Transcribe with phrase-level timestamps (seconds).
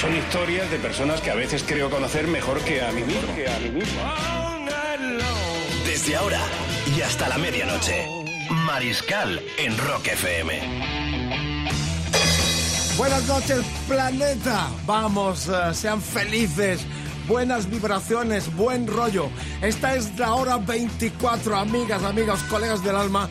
[0.00, 3.34] Son historias de personas que a veces creo conocer mejor que a mí mismo.
[5.84, 6.40] Desde ahora
[6.96, 8.06] y hasta la medianoche.
[8.64, 10.60] Mariscal en Rock FM.
[12.96, 14.68] Buenas noches, planeta.
[14.86, 16.86] Vamos, eh, sean felices.
[17.26, 19.28] Buenas vibraciones, buen rollo.
[19.62, 23.28] Esta es la hora 24, amigas, amigos, colegas del alma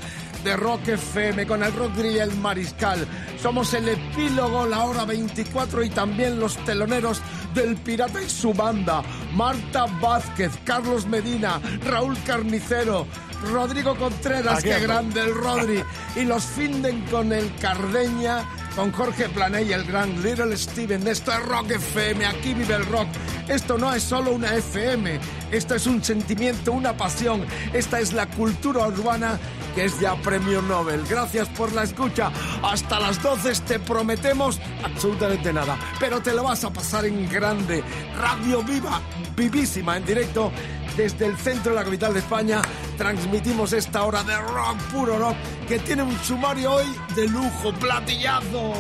[0.48, 3.06] de Rock FM con el Rock y el Mariscal.
[3.42, 7.22] Somos el epílogo, la hora 24 y también los teloneros
[7.54, 9.04] del Pirata y su banda.
[9.34, 13.06] Marta Vázquez, Carlos Medina, Raúl Carnicero,
[13.52, 15.84] Rodrigo Contreras, qué grande el Rodri.
[16.16, 21.06] Y los finden con el Cardeña, con Jorge Plané y el gran Little Steven.
[21.08, 23.08] Esto es Rock FM, aquí vive el rock.
[23.50, 25.20] Esto no es solo una FM,
[25.52, 27.46] esto es un sentimiento, una pasión.
[27.74, 29.40] Esta es la cultura urbana
[29.78, 31.04] que es ya premio Nobel.
[31.08, 32.32] Gracias por la escucha.
[32.64, 37.84] Hasta las 12 te prometemos absolutamente nada, pero te lo vas a pasar en grande.
[38.18, 39.00] Radio Viva,
[39.36, 40.52] vivísima en directo
[40.96, 42.60] desde el centro de la capital de España
[42.98, 45.36] transmitimos esta hora de rock, puro rock,
[45.68, 48.74] que tiene un sumario hoy de lujo, platillazo.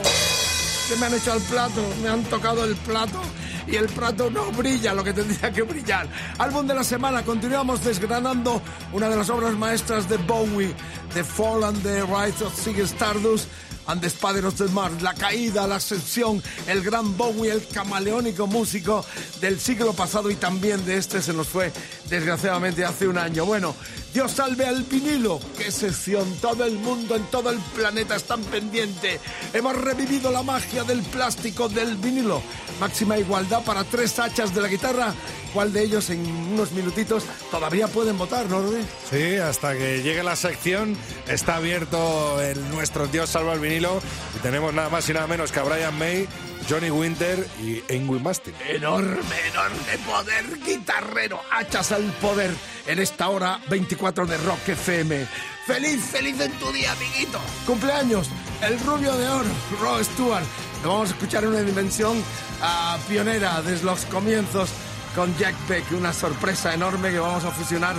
[0.89, 1.87] ¿Qué me han hecho al plato?
[2.01, 3.21] Me han tocado el plato
[3.67, 6.07] y el plato no brilla lo que tendría que brillar.
[6.37, 8.61] Álbum de la semana, continuamos desgranando
[8.93, 10.73] una de las obras maestras de Bowie,
[11.13, 13.47] The Fall and the Rise of Ziggy Stardust
[13.87, 18.45] and the Spider of the Mars, la caída, la ascensión, el gran Bowie, el camaleónico
[18.47, 19.05] músico
[19.39, 21.71] del siglo pasado y también de este se nos fue
[22.09, 23.45] desgraciadamente hace un año.
[23.45, 23.75] Bueno,
[24.13, 29.19] Dios salve al vinilo, qué sesión, todo el mundo en todo el planeta están pendiente.
[29.53, 32.41] Hemos revivido la magia del plástico del vinilo.
[32.79, 35.13] Máxima igualdad para tres hachas de la guitarra.
[35.53, 38.63] ¿Cuál de ellos en unos minutitos todavía pueden votar, no?
[39.09, 40.95] Sí, hasta que llegue la sección
[41.27, 44.01] está abierto el nuestro Dios salva el vinilo
[44.35, 46.27] y tenemos nada más y nada menos que a Brian May,
[46.69, 48.53] Johnny Winter y Ingrid Mastin.
[48.67, 49.19] Enorme,
[49.51, 52.51] enorme poder guitarrero, hachas al poder
[52.85, 55.25] en esta hora 24 de Rock FM.
[55.65, 57.39] Feliz, feliz en tu día, amiguito.
[57.65, 58.29] Cumpleaños,
[58.61, 59.49] el rubio de oro,
[59.81, 60.43] Rod Stewart.
[60.83, 62.21] Lo vamos a escuchar en una dimensión
[62.61, 64.69] ah, pionera desde los comienzos
[65.15, 67.95] con Jack Beck, una sorpresa enorme que vamos a fusionar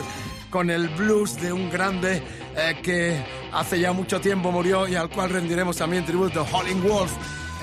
[0.51, 2.23] con el blues de un grande
[2.57, 7.13] eh, que hace ya mucho tiempo murió y al cual rendiremos también tributo, Holling Wolf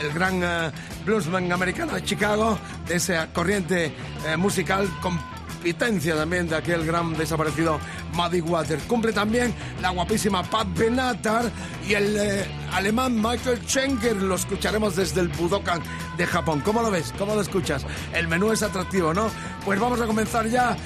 [0.02, 0.72] el gran eh,
[1.06, 2.58] bluesman americano de Chicago,
[2.88, 3.94] de esa corriente
[4.28, 7.80] eh, musical competencia también de aquel gran desaparecido
[8.14, 8.80] Muddy Water.
[8.88, 11.52] Cumple también la guapísima Pat Benatar
[11.88, 14.22] y el eh, alemán Michael Schenker.
[14.22, 15.82] Lo escucharemos desde el Budokan
[16.18, 16.62] de Japón.
[16.62, 17.14] ¿Cómo lo ves?
[17.18, 17.86] ¿Cómo lo escuchas?
[18.14, 19.30] El menú es atractivo, ¿no?
[19.64, 20.78] Pues vamos a comenzar ya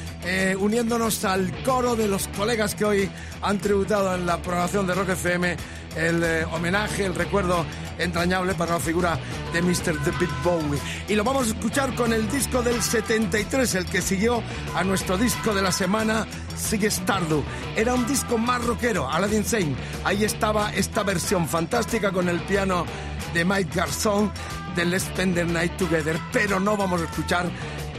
[0.59, 3.09] uniéndonos al coro de los colegas que hoy
[3.41, 5.55] han tributado en la programación de Rock FM
[5.95, 7.65] el eh, homenaje, el recuerdo
[7.97, 9.19] entrañable para la figura
[9.53, 10.03] de Mr.
[10.03, 10.79] David Bowie.
[11.07, 14.41] Y lo vamos a escuchar con el disco del 73, el que siguió
[14.75, 17.43] a nuestro disco de la semana, Sigue Stardew.
[17.75, 19.75] Era un disco más rockero, Aladdin Sane.
[20.03, 22.85] Ahí estaba esta versión fantástica con el piano
[23.33, 24.31] de Mike Garzón
[24.75, 26.19] de Let's Spend the Night Together.
[26.31, 27.49] Pero no vamos a escuchar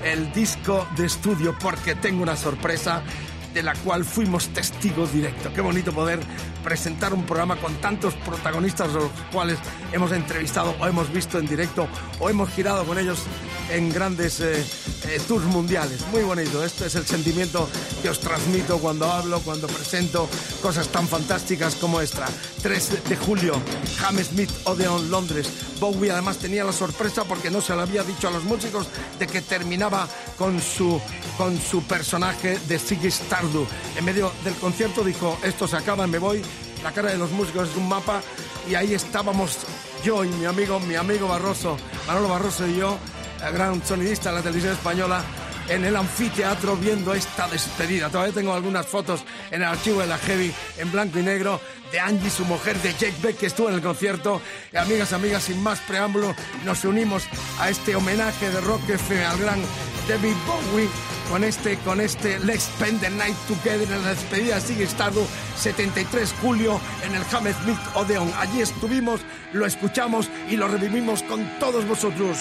[0.05, 3.03] el disco de estudio porque tengo una sorpresa
[3.55, 5.53] de la cual fuimos testigos directos.
[5.53, 6.21] Qué bonito poder
[6.62, 9.59] presentar un programa con tantos protagonistas, los cuales
[9.93, 13.21] hemos entrevistado o hemos visto en directo o hemos girado con ellos
[13.71, 14.65] en grandes eh,
[15.04, 16.04] eh, tours mundiales.
[16.13, 17.69] Muy bonito, este es el sentimiento
[18.03, 20.28] que os transmito cuando hablo, cuando presento
[20.60, 22.27] cosas tan fantásticas como esta.
[22.63, 23.54] 3 de julio,
[24.04, 25.48] Hammersmith Odeon, Londres.
[25.80, 28.86] Bowie además tenía la sorpresa porque no se lo había dicho a los músicos
[29.19, 31.01] de que terminaba con su,
[31.36, 33.71] con su personaje de Ziggy Stardust.
[33.97, 36.42] En medio del concierto dijo, esto se acaba, me voy.
[36.82, 38.22] La cara de los músicos es un mapa
[38.68, 39.59] y ahí estábamos
[40.04, 42.98] yo y mi amigo, mi amigo Barroso, Manolo Barroso y yo,
[43.47, 45.22] el gran sonidista de la televisión española,
[45.68, 48.09] en el anfiteatro viendo esta despedida.
[48.09, 51.60] Todavía tengo algunas fotos en el archivo de la Heavy en blanco y negro
[51.92, 54.41] de Angie, su mujer, de Jake Beck, que estuvo en el concierto.
[54.72, 56.34] Y amigas, amigas, sin más preámbulo,
[56.65, 57.24] nos unimos
[57.59, 59.60] a este homenaje de Rock al gran
[60.09, 60.88] David Bowie
[61.30, 65.24] con este, con este Let's Spend the Night Together en la despedida sigue estado
[65.56, 68.30] 73 julio en el Hammersmith Odeon.
[68.38, 69.21] Allí estuvimos,
[69.53, 72.38] lo escuchamos y lo revivimos con todos vosotros.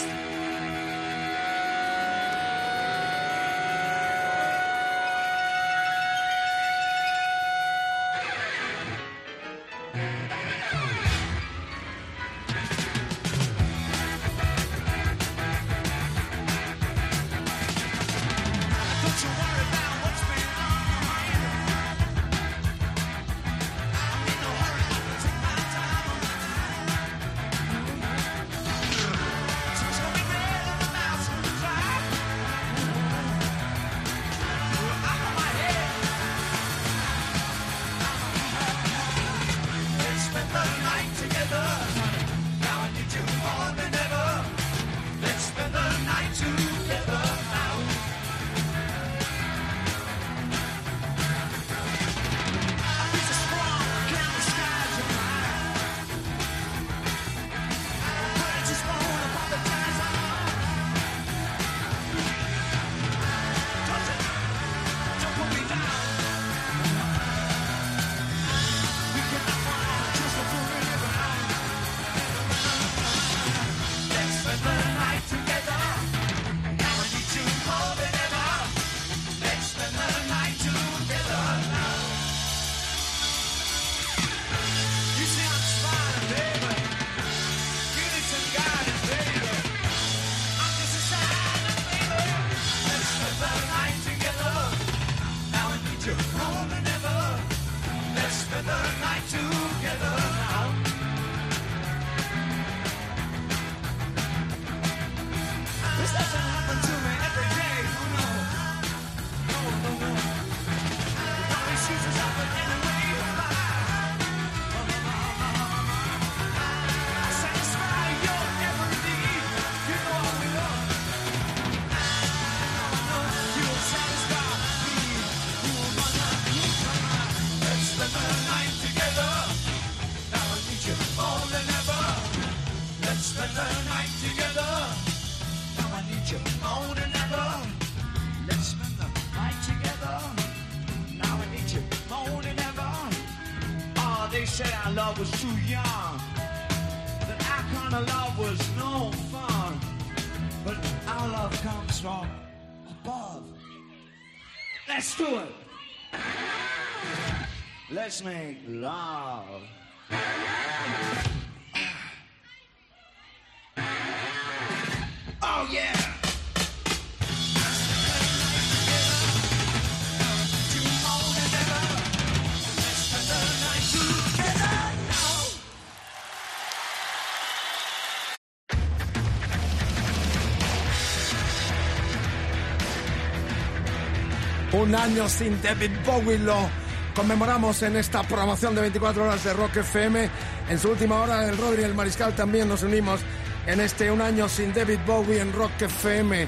[184.90, 186.68] Un año sin David Bowie lo
[187.14, 190.28] conmemoramos en esta programación de 24 horas de Rock FM.
[190.68, 193.20] En su última hora, el Rodri y el Mariscal también nos unimos
[193.68, 196.48] en este Un año sin David Bowie en Rock FM.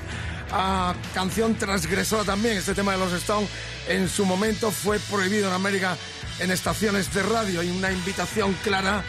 [0.54, 3.48] A canción transgresora también, este tema de los Stones
[3.88, 5.96] en su momento fue prohibido en América
[6.40, 9.04] en estaciones de radio y una invitación clara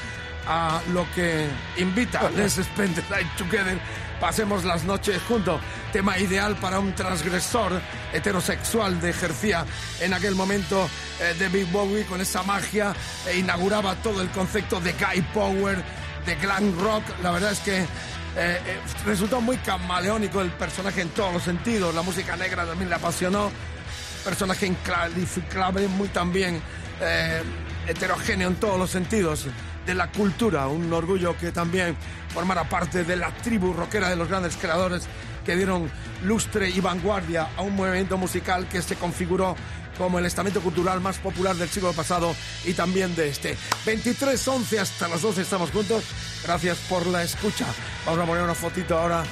[0.46, 1.46] a lo que
[1.78, 3.78] invita Let's Spend the Night Together
[4.22, 5.60] pasemos las noches juntos.
[5.92, 7.72] Tema ideal para un transgresor
[8.12, 9.64] heterosexual de ejercía
[10.00, 10.88] en aquel momento
[11.20, 12.94] eh, de Big Bowie con esa magia
[13.26, 15.82] e inauguraba todo el concepto de guy power,
[16.26, 17.02] de glam rock.
[17.22, 17.86] La verdad es que eh,
[18.36, 21.94] eh, resultó muy camaleónico el personaje en todos los sentidos.
[21.94, 23.50] La música negra también le apasionó.
[24.24, 26.62] Personaje inclasificable, muy también
[27.88, 29.46] heterogéneo en todos los sentidos
[29.84, 31.96] de la cultura, un orgullo que también
[32.32, 35.08] formara parte de la tribu rockera de los grandes creadores
[35.44, 35.90] que dieron
[36.24, 39.56] lustre y vanguardia a un movimiento musical que se configuró
[39.98, 42.34] como el estamento cultural más popular del siglo pasado
[42.64, 43.56] y también de este.
[43.86, 46.04] 23.11 hasta las 12 estamos juntos.
[46.44, 47.66] Gracias por la escucha.
[48.06, 49.22] Vamos a poner una fotito ahora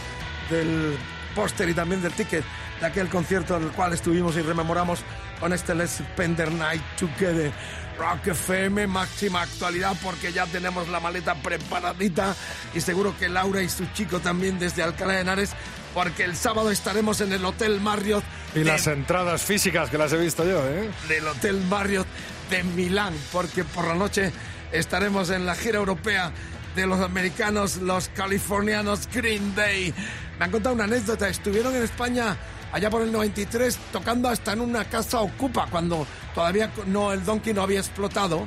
[0.50, 0.96] del
[1.34, 2.44] póster y también del ticket
[2.80, 5.00] de aquel concierto en el cual estuvimos y rememoramos
[5.38, 7.52] con este Let's Spend the Night Together.
[7.98, 12.34] Rock FM, máxima actualidad porque ya tenemos la maleta preparadita
[12.74, 15.50] y seguro que Laura y su chico también desde Alcalá de Henares
[15.94, 18.24] porque el sábado estaremos en el Hotel Marriott.
[18.54, 20.90] Y las entradas físicas que las he visto yo, ¿eh?
[21.08, 22.06] Del Hotel Marriott
[22.50, 24.32] de Milán porque por la noche
[24.72, 26.32] estaremos en la gira europea
[26.74, 29.94] de los americanos, los californianos Green Day.
[30.38, 32.36] Me han contado una anécdota, estuvieron en España
[32.72, 37.52] allá por el 93 tocando hasta en una casa ocupa cuando todavía no el Donkey
[37.52, 38.46] no había explotado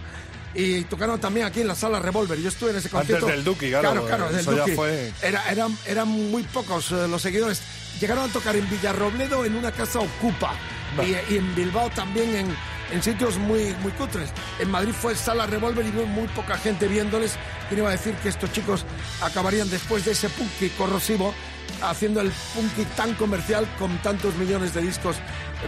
[0.56, 2.40] y tocaron también aquí en la sala Revolver.
[2.40, 3.26] Yo estuve en ese concierto.
[3.26, 4.06] Antes del Duki, claro.
[4.06, 5.12] Claro, del Fue...
[5.22, 7.62] Era, eran, eran muy pocos eh, los seguidores.
[8.00, 10.54] Llegaron a tocar en Villarrobledo en una casa ocupa
[11.02, 12.56] y, en Bilbao también en,
[12.92, 14.30] en sitios muy, muy cutres.
[14.60, 17.38] En Madrid fue sala Revolver y muy poca gente viéndoles.
[17.70, 18.86] ¿Quién iba a decir que estos chicos
[19.22, 21.34] acabarían después de ese punk corrosivo
[21.82, 25.18] haciendo el punky tan comercial con tantos millones de discos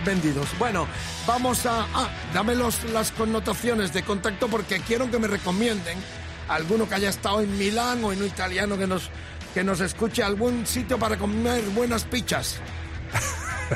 [0.04, 0.48] vendidos.
[0.58, 0.88] Bueno,
[1.28, 1.86] vamos a...
[1.94, 5.98] Ah, dame las connotaciones de contacto porque quiero que me recomienden
[6.48, 9.10] alguno que haya estado en Milán o en un italiano que nos,
[9.54, 12.60] que nos escuche algún sitio para comer buenas pichas.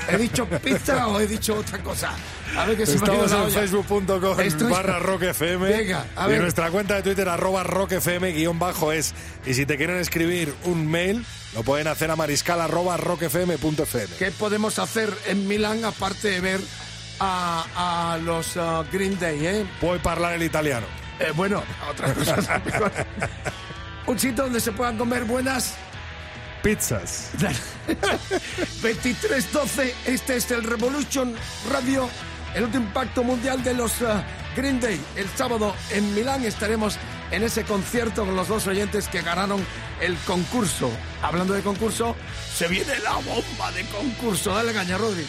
[0.09, 2.11] ¿He dicho pizza o he dicho otra cosa?
[2.57, 6.37] A ver que se Estamos en facebook.com barra rockfm Venga, a ver.
[6.37, 9.13] y nuestra cuenta de Twitter arroba rockfm guion bajo es.
[9.45, 14.15] Y si te quieren escribir un mail, lo pueden hacer a mariscal arroba rockfm.fm.
[14.17, 16.61] ¿Qué podemos hacer en Milán aparte de ver
[17.19, 19.45] a, a los uh, Green Day?
[19.45, 19.65] Eh?
[19.81, 20.85] Puedo hablar el italiano.
[21.19, 22.47] Eh, bueno, otras cosas
[24.09, 25.75] un sitio donde se puedan comer buenas
[26.61, 27.31] pizzas.
[28.81, 31.35] 23-12, este es el Revolution
[31.71, 32.09] Radio,
[32.55, 34.21] el último impacto mundial de los uh,
[34.55, 34.99] Green Day.
[35.15, 36.97] El sábado en Milán estaremos
[37.31, 39.65] en ese concierto con los dos oyentes que ganaron
[40.01, 40.91] el concurso.
[41.21, 42.15] Hablando de concurso,
[42.55, 44.53] se viene la bomba de concurso.
[44.53, 45.25] Dale caña, Rodri.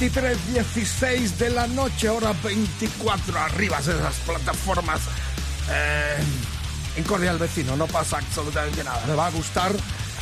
[0.00, 5.00] 23.16 de la noche, hora 24, arriba de esas plataformas.
[5.70, 6.16] Eh,
[6.96, 9.06] en Cordial Vecino, no pasa absolutamente nada.
[9.06, 9.72] Le va a gustar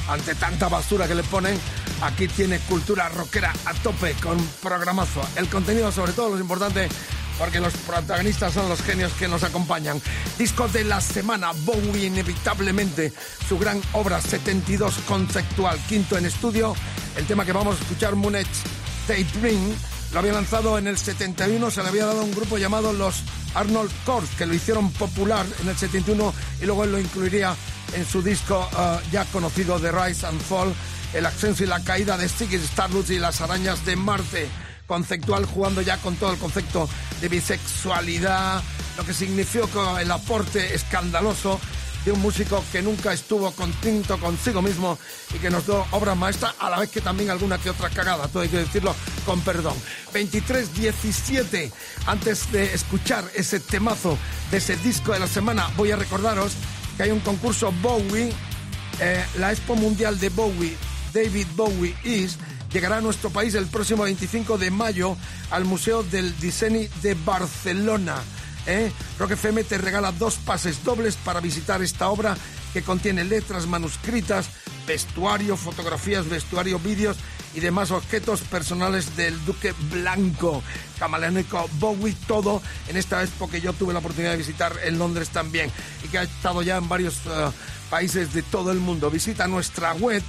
[0.09, 1.59] ante tanta basura que le ponen.
[2.03, 5.23] Aquí tiene cultura rockera a tope con programazo.
[5.35, 6.89] El contenido, sobre todo, lo importante
[7.39, 10.01] porque los protagonistas son los genios que nos acompañan.
[10.39, 13.13] Disco de la semana, Bowie inevitablemente,
[13.49, 16.75] su gran obra 72 conceptual, quinto en estudio.
[17.17, 18.15] El tema que vamos a escuchar,
[19.09, 19.75] Daydream,
[20.13, 23.23] lo había lanzado en el 71, se le había dado a un grupo llamado los
[23.55, 27.55] Arnold Corps, que lo hicieron popular en el 71 y luego él lo incluiría
[27.95, 30.75] en su disco uh, ya conocido The Rise and Fall,
[31.13, 34.49] el ascenso y la caída de Ziggy Stardust y las arañas de Marte
[34.87, 36.89] conceptual jugando ya con todo el concepto
[37.21, 38.63] de bisexualidad,
[38.97, 41.61] lo que significó el aporte escandaloso
[42.05, 44.99] de un músico que nunca estuvo contento consigo mismo
[45.35, 48.29] y que nos dio obra maestra, a la vez que también alguna que otra cagada,
[48.29, 48.95] todo hay que decirlo
[49.25, 49.75] con perdón.
[50.13, 51.73] 23-17,
[52.07, 54.19] antes de escuchar ese temazo
[54.51, 56.53] de ese disco de la semana, voy a recordaros
[56.97, 58.33] que hay un concurso Bowie,
[59.01, 60.77] eh, la Expo Mundial de Bowie,
[61.13, 62.39] David Bowie Is,
[62.73, 65.17] llegará a nuestro país el próximo 25 de mayo
[65.51, 68.17] al Museo del Diseño de Barcelona.
[68.67, 68.93] ¿Eh?
[69.19, 72.37] Rock FM te regala dos pases dobles para visitar esta obra
[72.73, 74.49] que contiene letras manuscritas,
[74.87, 77.17] vestuario, fotografías, vestuario, vídeos
[77.55, 80.63] y demás objetos personales del Duque Blanco,
[80.99, 85.29] camaleónico Bowie, todo en esta expo que yo tuve la oportunidad de visitar en Londres
[85.29, 85.71] también
[86.03, 87.51] y que ha estado ya en varios eh,
[87.91, 89.09] países de todo el mundo.
[89.11, 90.21] Visita nuestra web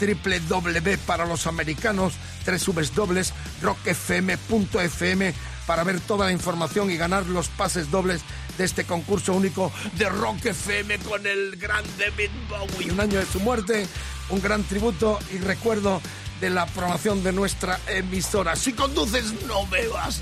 [0.00, 5.34] www para los americanos, www.rockfm.fm
[5.66, 8.22] para ver toda la información y ganar los pases dobles
[8.58, 12.90] de este concurso único de Rock FM con el gran David Bowie.
[12.92, 13.86] Un año de su muerte,
[14.30, 16.00] un gran tributo y recuerdo
[16.40, 18.56] de la programación de nuestra emisora.
[18.56, 20.20] Si conduces, no bebas.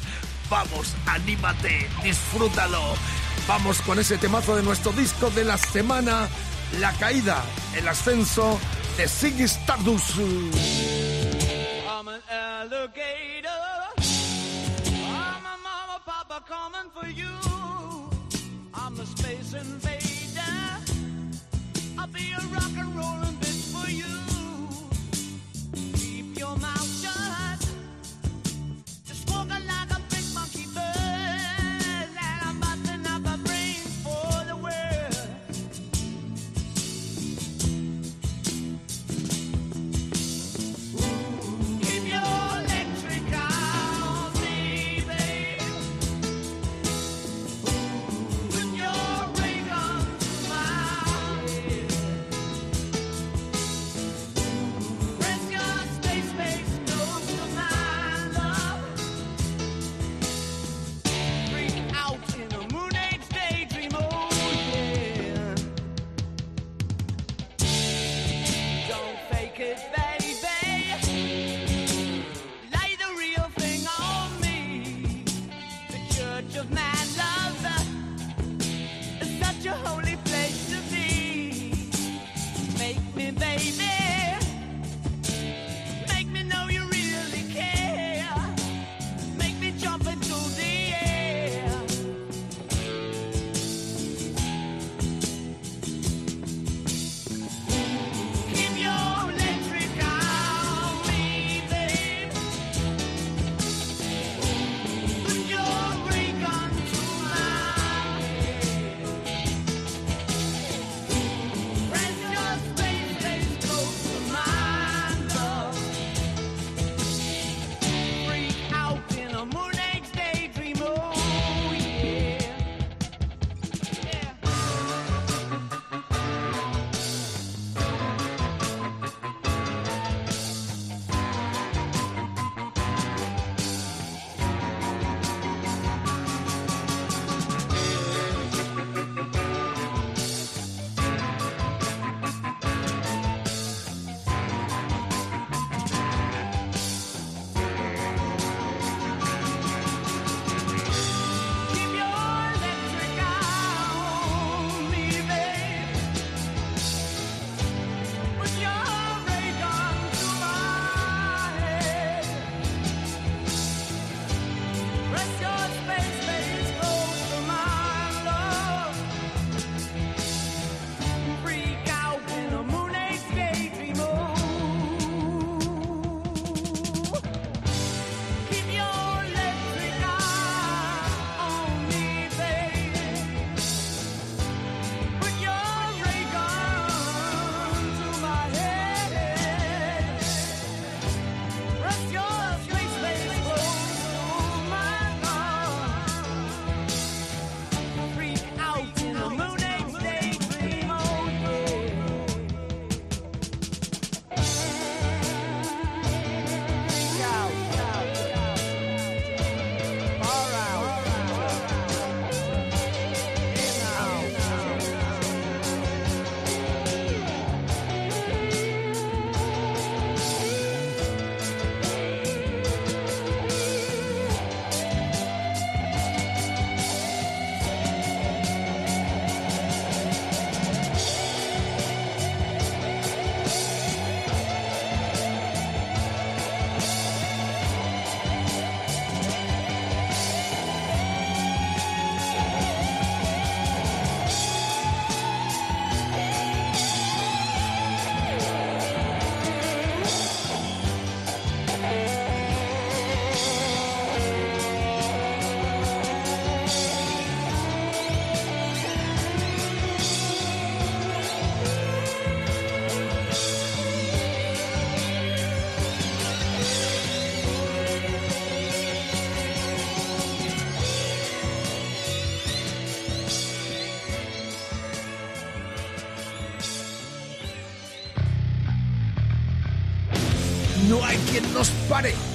[0.50, 2.94] Vamos, anímate, disfrútalo.
[3.49, 6.28] Vamos con ese temazo de nuestro disco de la semana,
[6.78, 7.42] La Caída,
[7.76, 8.61] el ascenso
[8.97, 10.16] de Ziggy Stardust.
[12.00, 14.00] I'm an.
[16.50, 17.30] Coming for you.
[18.75, 20.40] I'm the space invader.
[21.97, 23.29] I'll be a rock and rollin'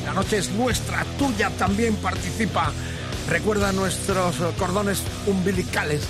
[0.06, 2.72] La noche es nuestra, tuya también participa.
[3.28, 6.04] Recuerda nuestros cordones umbilicales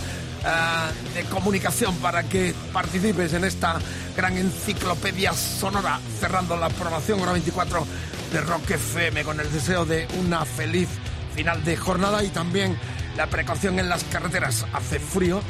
[0.43, 3.79] uh, de comunicación para que participes en esta
[4.17, 7.87] gran enciclopedia sonora, cerrando la programación hora 24
[8.33, 10.89] de Rock FM con el deseo de una feliz
[11.33, 12.77] final de jornada y también
[13.15, 14.65] la precaución en las carreteras.
[14.73, 15.41] Hace frío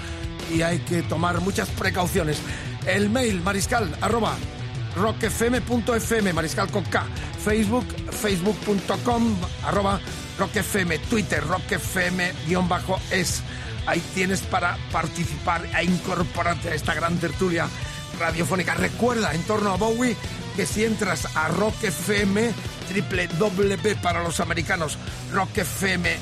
[0.53, 2.37] y hay que tomar muchas precauciones.
[2.85, 4.35] El mail mariscal arroba
[4.95, 7.03] rockfm.fm, mariscal K,
[7.43, 7.85] Facebook,
[8.25, 10.01] facebook.com, arroba
[10.39, 13.43] rockfm, Twitter, rockfm-es.
[13.85, 17.67] Ahí tienes para participar e incorporarte a esta gran tertulia
[18.19, 18.73] radiofónica.
[18.73, 20.17] Recuerda, en torno a Bowie,
[20.55, 22.51] que si entras a Rock FM,
[22.89, 24.97] triple W para los americanos,
[25.31, 26.17] Rock FM,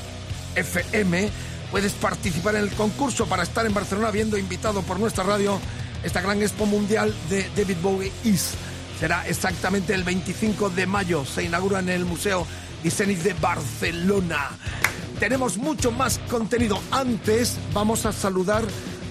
[0.55, 1.29] FM,
[1.71, 5.57] puedes participar en el concurso para estar en Barcelona, viendo invitado por nuestra radio
[6.03, 8.55] esta gran expo mundial de David Bowie Is.
[9.03, 11.25] Será exactamente el 25 de mayo.
[11.25, 12.47] Se inaugura en el Museo
[12.81, 14.51] Disenis de Barcelona.
[15.19, 16.79] Tenemos mucho más contenido.
[16.89, 18.63] Antes vamos a saludar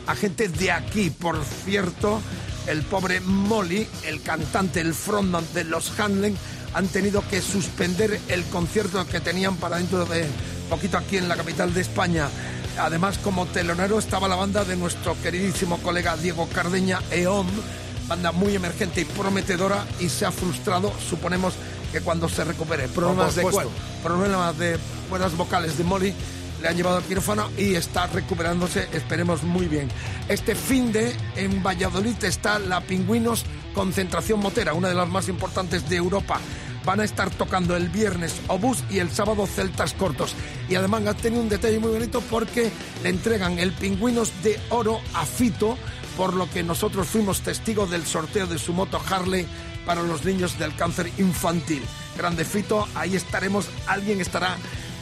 [0.06, 1.10] a gente de aquí.
[1.10, 2.22] Por cierto,
[2.68, 6.38] el pobre Molly, el cantante, el frontman de los Hanlen,
[6.72, 10.24] han tenido que suspender el concierto que tenían para dentro de
[10.70, 12.30] poquito aquí en la capital de España.
[12.78, 17.46] Además, como telonero estaba la banda de nuestro queridísimo colega Diego Cardeña, EOM,
[18.12, 21.54] banda muy emergente y prometedora, y se ha frustrado, suponemos
[21.92, 22.86] que cuando se recupere.
[22.88, 23.42] Problemas de,
[24.02, 26.14] problemas de cuerdas vocales de Molly
[26.60, 29.88] le han llevado al quirófano y está recuperándose, esperemos muy bien.
[30.28, 35.88] Este fin de en Valladolid está la Pingüinos Concentración Motera, una de las más importantes
[35.88, 36.38] de Europa.
[36.84, 40.34] Van a estar tocando el viernes Obús y el sábado Celtas Cortos.
[40.68, 42.70] Y además ha tenido un detalle muy bonito porque
[43.02, 45.78] le entregan el Pingüinos de Oro a Fito,
[46.16, 49.46] por lo que nosotros fuimos testigos del sorteo de su moto Harley
[49.86, 51.82] para los niños del cáncer infantil.
[52.16, 54.56] Grande Fito, ahí estaremos, alguien estará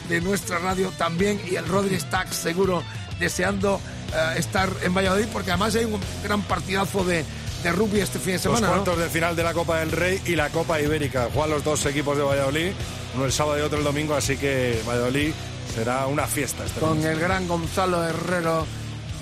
[0.09, 2.83] de nuestra radio también y el Rodri está seguro
[3.19, 3.79] deseando
[4.13, 7.23] eh, estar en Valladolid porque además hay un gran partidazo de,
[7.63, 8.67] de rugby este fin de semana.
[8.67, 11.29] Los cuartos de final de la Copa del Rey y la Copa Ibérica.
[11.33, 12.71] Juegan los dos equipos de Valladolid,
[13.15, 15.31] uno el sábado y otro el domingo, así que Valladolid
[15.73, 16.65] será una fiesta.
[16.65, 18.65] Este Con el gran Gonzalo Herrero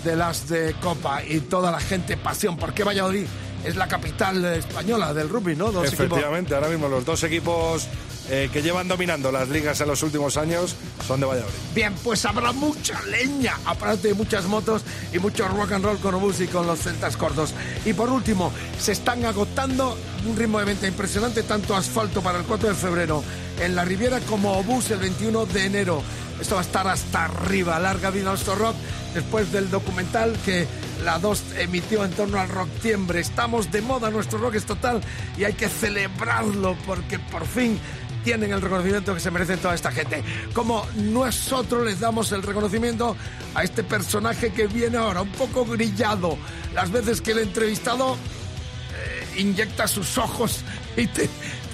[0.04, 2.58] de las de Copa y toda la gente pasión.
[2.58, 3.26] porque Valladolid?
[3.66, 5.72] Es la capital española del rugby, ¿no?
[5.72, 7.90] Dos Efectivamente, ahora mismo los dos equipos
[8.30, 11.54] eh, que llevan dominando las ligas en los últimos años son de Valladolid.
[11.74, 16.16] Bien, pues habrá mucha leña, aparte de muchas motos y mucho rock and roll con
[16.16, 17.54] obús y con los celtas cortos.
[17.86, 22.46] Y por último, se están agotando un ritmo de venta impresionante, tanto asfalto para el
[22.46, 23.24] 4 de febrero
[23.60, 26.04] en la Riviera como obús el 21 de enero.
[26.40, 27.80] Esto va a estar hasta arriba.
[27.80, 28.76] Larga vida nuestro rock
[29.14, 30.68] después del documental que
[31.04, 33.20] la 2 emitió en torno al rock tiembre.
[33.20, 35.02] Estamos de moda, nuestro rock es total
[35.38, 37.80] y hay que celebrarlo porque por fin
[38.24, 40.24] tienen el reconocimiento que se merecen toda esta gente.
[40.54, 43.16] Como nosotros les damos el reconocimiento
[43.56, 46.38] a este personaje que viene ahora, un poco grillado.
[46.74, 50.64] Las veces que el entrevistado eh, inyecta sus ojos
[50.98, 51.30] y te,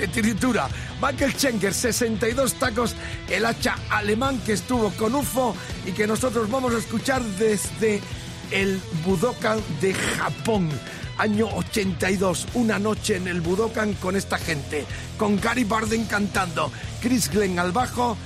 [0.07, 0.67] tritura.
[1.05, 2.95] Michael Schenker, 62 tacos,
[3.29, 8.01] el hacha alemán que estuvo con UFO y que nosotros vamos a escuchar desde
[8.49, 10.67] el Budokan de Japón.
[11.19, 14.83] Año 82, una noche en el Budokan con esta gente,
[15.19, 18.17] con Gary Barden cantando, Chris Glenn al bajo,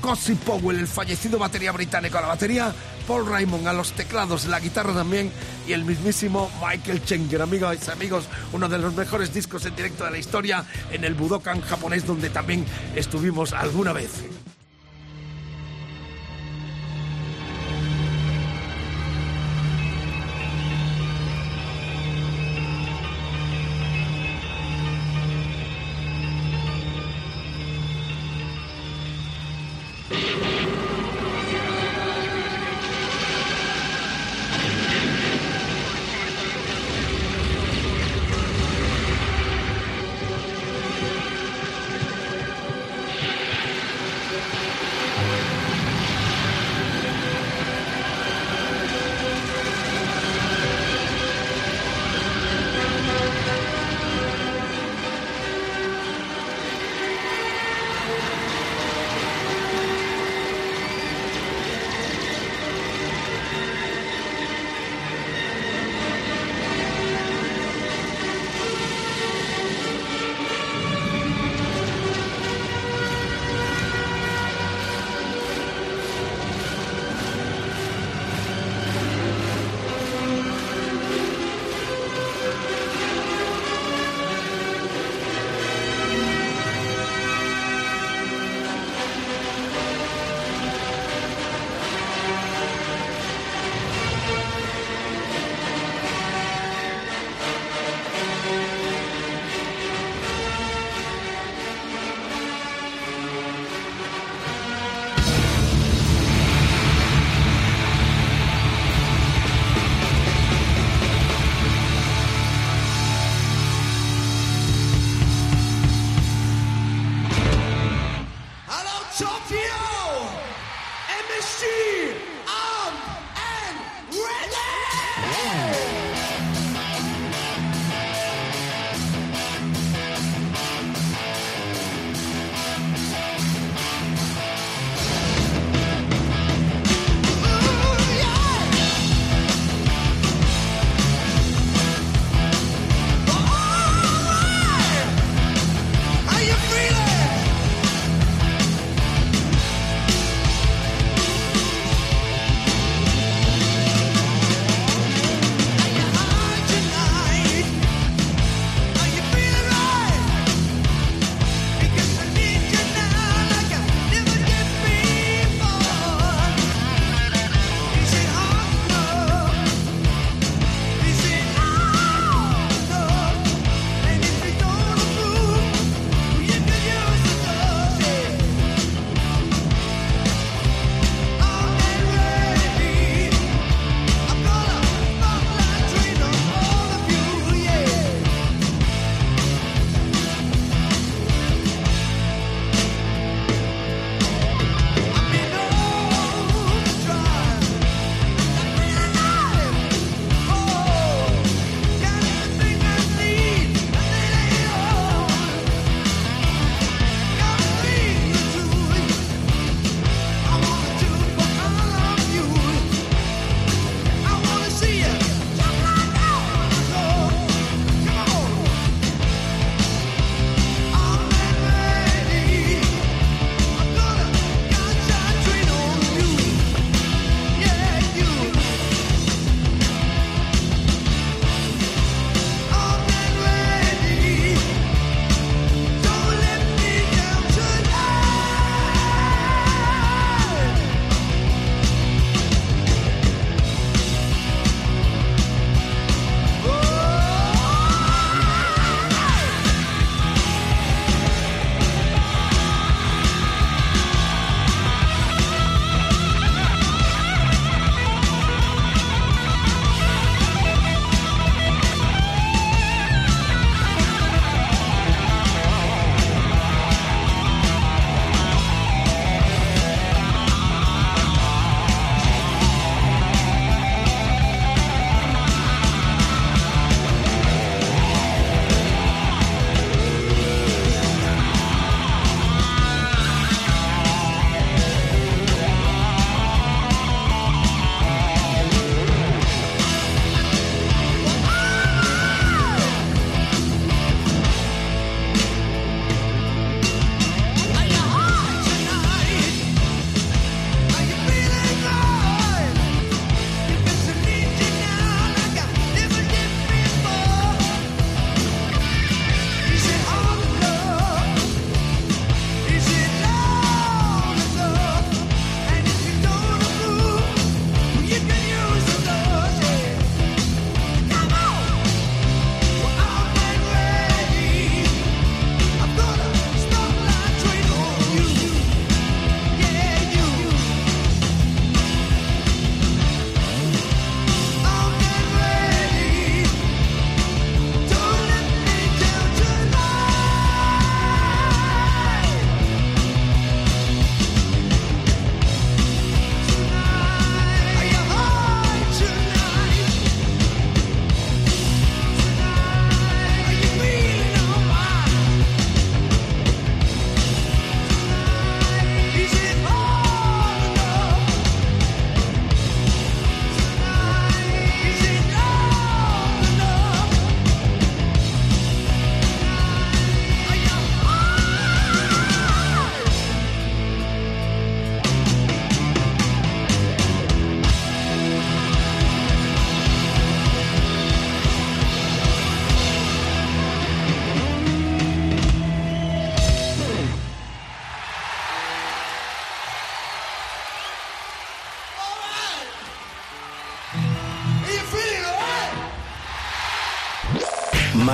[0.00, 2.72] Cossy Powell, el fallecido batería británico a la batería,
[3.08, 5.32] Paul Raymond a los teclados, la guitarra también
[5.66, 7.40] y el mismísimo Michael Chenger.
[7.40, 11.14] Amigos y amigos, uno de los mejores discos en directo de la historia en el
[11.14, 14.10] Budokan japonés donde también estuvimos alguna vez.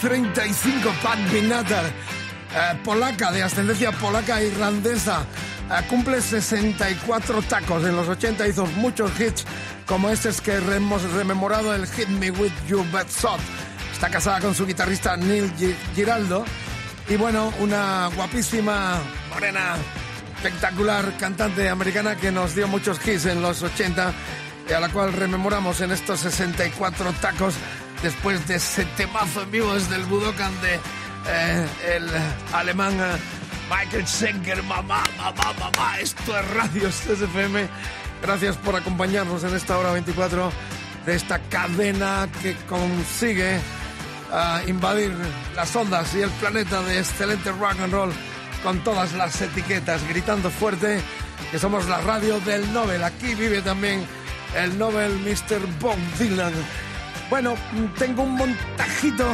[0.00, 5.26] 23-35, Pat Benatar, eh, polaca, de ascendencia polaca e irlandesa.
[5.70, 7.84] Eh, cumple 64 tacos.
[7.84, 9.44] En los 80 hizo muchos hits,
[9.86, 13.40] como este es que hemos rememorado el Hit Me With You Bet Sot.
[13.92, 15.52] Está casada con su guitarrista Neil
[15.94, 16.44] Giraldo.
[17.08, 18.98] Y bueno, una guapísima,
[19.28, 19.76] morena,
[20.36, 24.12] espectacular cantante americana que nos dio muchos hits en los 80
[24.68, 27.54] y a la cual rememoramos en estos 64 tacos
[28.02, 30.74] después de ese temazo en vivo desde el Budokan de
[31.28, 32.08] eh, el
[32.52, 33.16] alemán eh,
[33.70, 34.62] Michael Schenker.
[34.62, 37.68] Mamá, mamá, mamá, esto es Radio SFM.
[38.22, 40.52] Gracias por acompañarnos en esta hora 24
[41.06, 43.58] de esta cadena que consigue
[44.30, 45.12] uh, invadir
[45.54, 48.12] las ondas y el planeta de excelente rock and roll
[48.62, 51.00] con todas las etiquetas, gritando fuerte
[51.50, 53.02] que somos la radio del Nobel.
[53.02, 54.06] Aquí vive también
[54.54, 55.66] el Nobel Mr.
[55.80, 56.52] Bob Dylan.
[57.30, 57.54] Bueno,
[57.96, 59.24] tengo un montajito,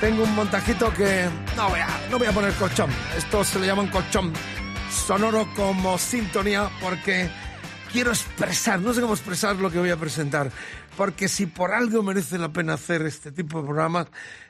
[0.00, 2.88] tengo un montajito que no voy a, no voy a poner colchón.
[3.18, 4.32] Esto se le llama un colchón
[4.88, 7.28] sonoro como sintonía porque
[7.92, 10.52] quiero expresar, no sé cómo expresar lo que voy a presentar,
[10.96, 14.06] porque si por algo merece la pena hacer este tipo de programas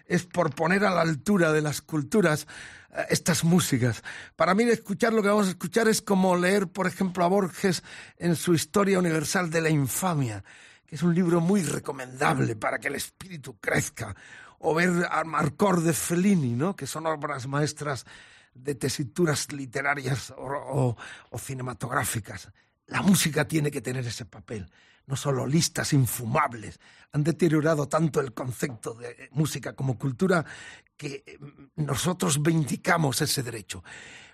[0.07, 2.47] es por poner a la altura de las culturas
[2.95, 4.03] eh, estas músicas.
[4.37, 7.83] Para mí escuchar lo que vamos a escuchar es como leer, por ejemplo, a Borges
[8.19, 10.45] en su Historia Universal de la Infamia
[10.91, 14.15] es un libro muy recomendable para que el espíritu crezca,
[14.59, 16.77] o ver a Marcor de Fellini, ¿no?
[16.77, 18.05] que son obras maestras
[18.53, 20.97] de tesituras literarias o,
[21.39, 22.51] cinematográficas.
[22.87, 24.69] La música tiene que tener ese papel,
[25.07, 26.81] no solo listas infumables.
[27.13, 30.45] Han deteriorado tanto el concepto de música como cultura
[30.97, 33.83] que mm, nosotros vindicamos ese derecho.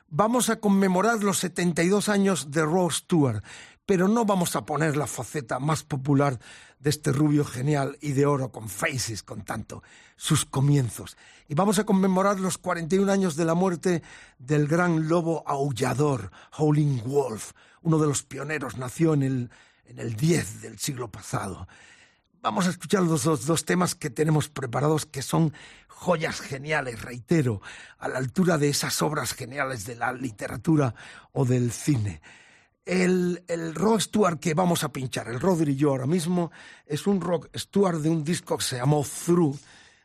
[0.09, 3.43] Vamos a conmemorar los 72 años de Rose Stewart,
[3.87, 6.41] pero no vamos a poner la faceta más popular
[6.81, 9.83] de este rubio genial y de oro con Faces, con tanto,
[10.17, 11.17] sus comienzos.
[11.49, 14.03] Y vamos a conmemorar los 41 años de la muerte
[14.39, 19.51] del gran lobo aullador, Howling Wolf, uno de los pioneros, nació en el,
[19.87, 21.69] en el 10 del siglo pasado.
[22.43, 25.53] Vamos a escuchar los dos temas que tenemos preparados, que son
[25.87, 27.63] joyas geniales, reitero,
[27.99, 30.95] a la altura de esas obras geniales de la literatura
[31.33, 32.21] o del cine.
[32.87, 36.51] El, el, rock Stuart que vamos a pinchar, el Rodri y yo ahora mismo,
[36.87, 39.59] es un rock Stuart de un disco que se llamó Through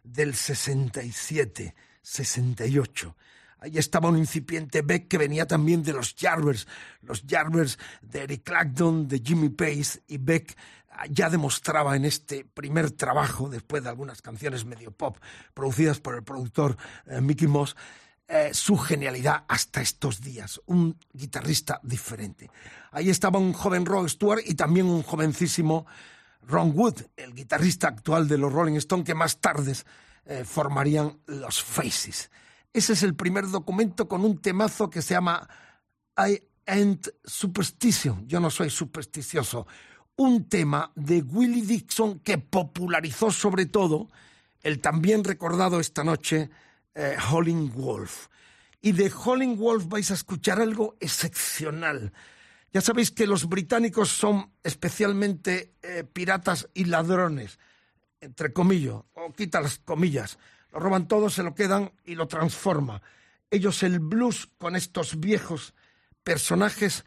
[0.04, 3.16] del 67, 68.
[3.60, 6.68] Ahí estaba un incipiente Beck que venía también de los Jarvers,
[7.02, 10.58] los Jarvers de Eric Clapton, de Jimmy Pace, y Beck
[11.10, 15.18] ya demostraba en este primer trabajo, después de algunas canciones medio pop
[15.54, 17.76] producidas por el productor eh, Mickey Moss,
[18.34, 22.50] eh, su genialidad hasta estos días, un guitarrista diferente.
[22.92, 25.86] Ahí estaba un joven Rod Stewart y también un jovencísimo
[26.44, 29.76] Ron Wood, el guitarrista actual de los Rolling Stones, que más tarde
[30.24, 32.32] eh, formarían los Faces.
[32.72, 35.46] Ese es el primer documento con un temazo que se llama
[36.18, 38.26] I Ain't Superstition.
[38.30, 39.68] Yo no soy supersticioso.
[40.16, 44.08] Un tema de Willie Dixon que popularizó sobre todo
[44.64, 46.50] el también recordado esta noche
[46.96, 48.28] eh, Holling Wolf.
[48.82, 52.12] Y de Holling Wolf vais a escuchar algo excepcional.
[52.74, 57.60] Ya sabéis que los británicos son especialmente eh, piratas y ladrones,
[58.22, 60.40] entre comillas, o quita las comillas.
[60.72, 63.02] Lo roban todo, se lo quedan y lo transforma.
[63.50, 65.74] Ellos el blues con estos viejos
[66.24, 67.04] personajes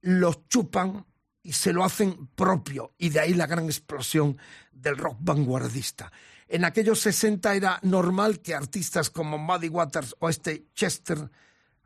[0.00, 1.04] lo chupan
[1.42, 2.94] y se lo hacen propio.
[2.96, 4.38] Y de ahí la gran explosión
[4.70, 6.12] del rock vanguardista.
[6.52, 11.30] En aquellos 60 era normal que artistas como Muddy Waters o este Chester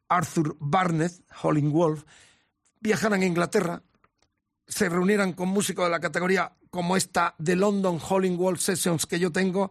[0.09, 2.03] Arthur Barnett, Holling Wolf,
[2.81, 3.81] viajaran a Inglaterra,
[4.67, 9.21] se reunieran con músicos de la categoría como esta de London Holling Wolf Sessions que
[9.21, 9.71] yo tengo,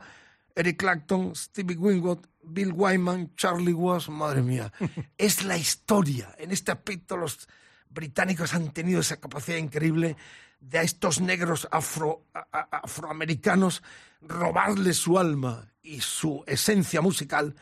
[0.55, 4.71] Eric Clapton, Stevie Winwood, Bill Wyman, Charlie Watts, madre mía.
[5.17, 6.33] es la historia.
[6.37, 7.49] En este aspecto los
[7.89, 10.15] británicos han tenido esa capacidad increíble
[10.69, 13.83] de a estos negros afroamericanos
[14.21, 17.55] robarle su alma y su esencia musical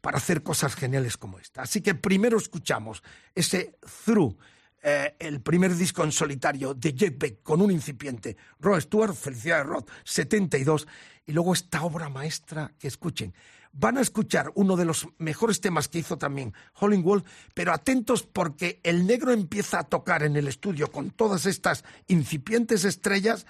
[0.00, 1.62] para hacer cosas geniales como esta.
[1.62, 3.02] Así que primero escuchamos
[3.34, 4.36] ese Through,
[4.82, 9.84] eh, el primer disco en solitario de Jeff con un incipiente Rod Stewart, Felicidades Rod,
[10.04, 10.86] 72,
[11.26, 13.34] y luego esta obra maestra que escuchen.
[13.72, 18.80] Van a escuchar uno de los mejores temas que hizo también Hollingwall, pero atentos porque
[18.82, 23.46] el negro empieza a tocar en el estudio con todas estas incipientes estrellas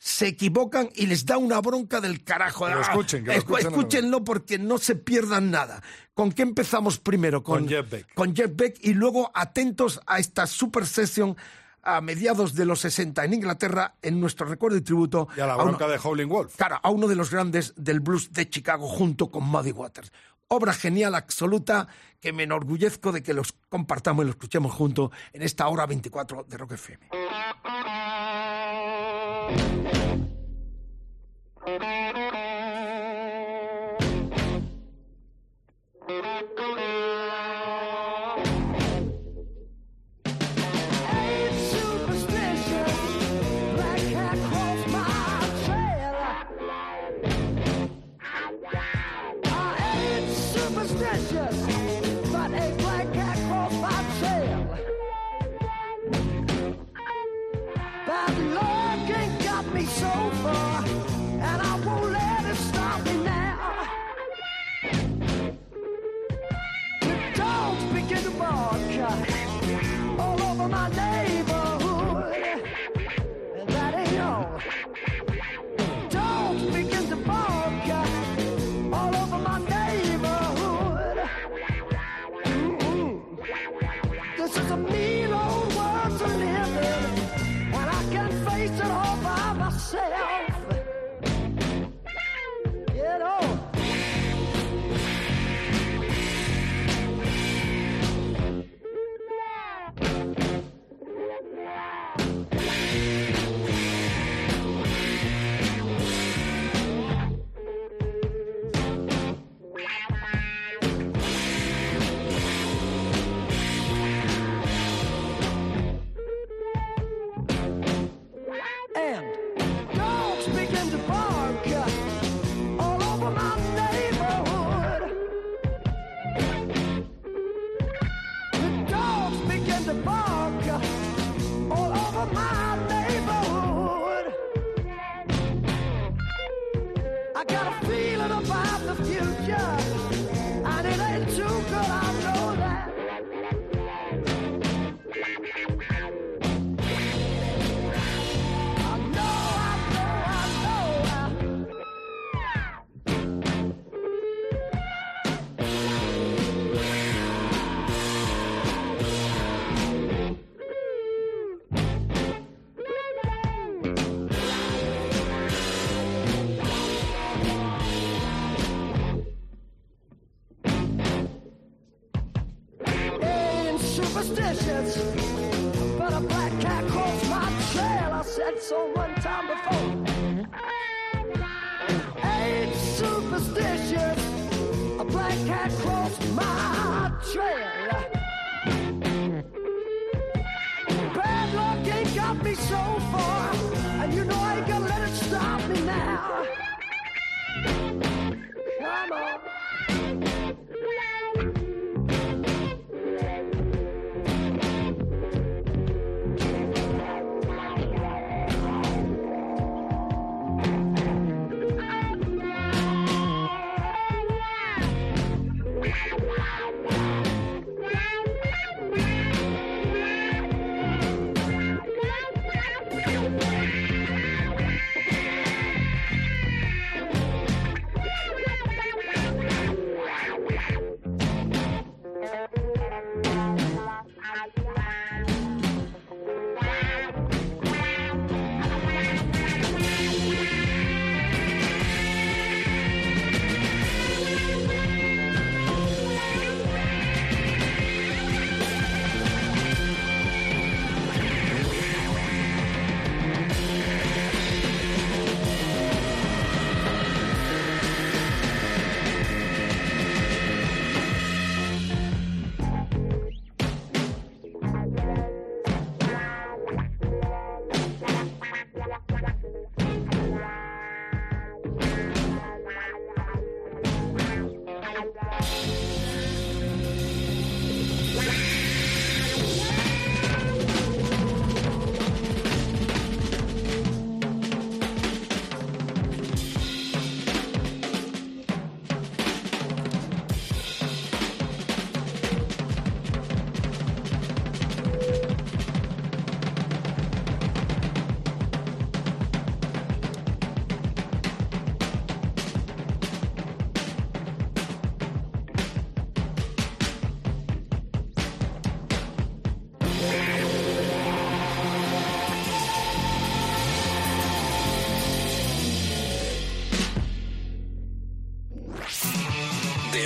[0.00, 2.66] se equivocan y les da una bronca del carajo.
[2.66, 5.82] Que lo escuchen, que lo Escúchenlo porque no se pierdan nada.
[6.14, 7.42] ¿Con qué empezamos primero?
[7.42, 8.14] Con, Jeff Beck.
[8.14, 11.36] Con Jeff Beck y luego atentos a esta super session
[11.82, 15.28] a mediados de los 60 en Inglaterra en nuestro recuerdo y tributo.
[15.36, 16.56] Y a la bronca de Howling Wolf.
[16.56, 20.12] Claro, a uno de los grandes del blues de Chicago junto con Muddy Waters.
[20.48, 21.86] Obra genial, absoluta,
[22.20, 26.44] que me enorgullezco de que los compartamos y los escuchemos juntos en esta hora 24
[26.48, 27.08] de Rock FM.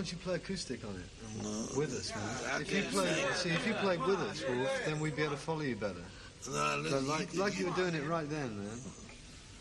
[0.00, 1.42] Don't you play acoustic on it?
[1.44, 1.78] No.
[1.78, 2.54] With us, man.
[2.54, 3.34] I if you play, sing.
[3.34, 6.02] see, if you played with us, Wolf, then we'd be able to follow you better.
[6.50, 8.78] No, But like, like you were doing it right then, man.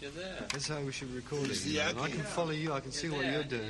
[0.02, 0.38] You're there.
[0.54, 1.56] That's how we should record it.
[1.56, 2.72] see, you I know, I can can't- follow you.
[2.72, 3.68] I can see what you're doing.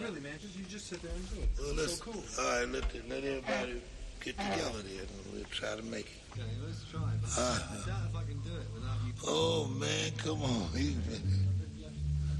[0.00, 1.48] Really, man, just you just sit there and do it.
[1.58, 2.14] Well, let's, All
[2.60, 3.82] right, let, the, let everybody
[4.22, 6.38] get together there, and we'll try to make it.
[6.38, 7.00] Okay, let's try.
[7.20, 9.12] But Uh, I doubt if I can do it without you.
[9.26, 10.94] oh man, come on, you,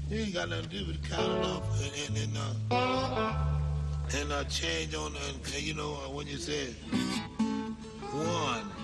[0.09, 2.37] you ain't got nothing to do but count it off and and, and
[2.71, 3.54] uh
[4.13, 6.67] and uh, change on and, you know uh, when you say
[8.11, 8.74] one,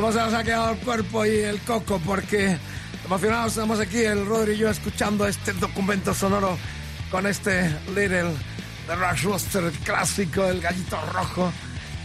[0.00, 2.00] ¿cómo se nos ha quedado el cuerpo y el coco?
[2.06, 2.56] Porque
[3.04, 6.56] emocionados estamos aquí, el Rodri y yo, escuchando este documento sonoro
[7.10, 8.32] con este Little
[8.86, 11.52] de Rush Roster clásico, el gallito rojo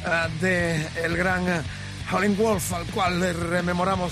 [0.08, 0.84] uh, de
[1.16, 4.12] gran uh, Wolf, al cual le rememoramos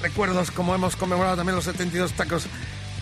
[0.00, 2.46] recuerdos como hemos conmemorado también los 72 tacos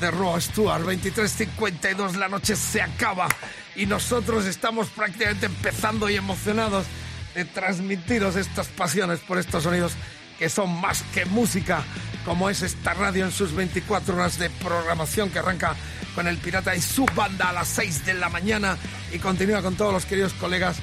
[0.01, 0.87] de Raw Stewart.
[0.87, 3.29] 23.52, la noche se acaba
[3.77, 6.87] y nosotros estamos prácticamente empezando y emocionados
[7.35, 9.93] de transmitiros estas pasiones por estos sonidos
[10.39, 11.83] que son más que música,
[12.25, 15.75] como es esta radio en sus 24 horas de programación que arranca
[16.15, 18.77] con el Pirata y su banda a las 6 de la mañana
[19.13, 20.77] y continúa con todos los queridos colegas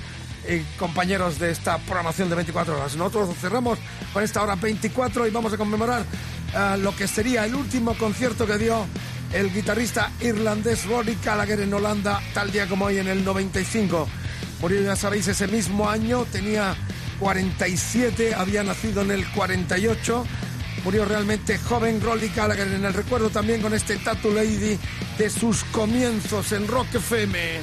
[0.48, 2.96] y compañeros de esta programación de 24 horas.
[2.96, 3.80] Nosotros cerramos
[4.14, 8.48] con esta hora 24 y vamos a conmemorar uh, lo que sería el último concierto
[8.48, 8.86] que dio
[9.34, 14.08] el guitarrista irlandés Rory Gallagher en Holanda, tal día como hoy en el 95.
[14.62, 16.76] Murió ya sabéis ese mismo año, tenía
[17.20, 20.26] 47, había nacido en el 48.
[20.84, 24.78] Murió realmente joven Rolly Gallagher en el recuerdo también con este Tattoo Lady
[25.18, 27.60] de sus comienzos en Rock FM.